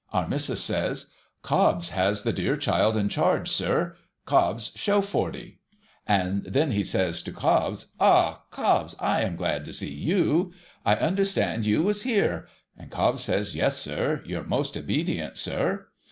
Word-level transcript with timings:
Our 0.11 0.27
missis 0.27 0.63
says,' 0.63 1.11
Cobbs 1.43 1.89
has 1.89 2.23
the 2.23 2.33
dear 2.33 2.57
child 2.57 2.97
in 2.97 3.07
charge, 3.07 3.47
sir. 3.51 3.95
Cobbs, 4.25 4.71
show 4.73 4.99
Forty!' 4.99 5.59
Then 6.07 6.71
he 6.71 6.83
says 6.83 7.21
to 7.21 7.31
Cobbs,' 7.31 7.85
Ah, 7.99 8.41
Cobbs, 8.49 8.95
I 8.99 9.21
am 9.21 9.35
glad 9.35 9.63
to 9.65 9.71
see 9.73 9.93
vou! 9.95 10.53
I 10.83 10.95
understood 10.95 11.67
you 11.67 11.83
was 11.83 12.01
here!' 12.01 12.47
And 12.79 12.89
Cobbs 12.89 13.21
says,' 13.21 13.55
Yes, 13.55 13.77
sir. 13.77 14.23
Your 14.25 14.41
most 14.43 14.75
obedient, 14.75 15.37
sir.' 15.37 15.89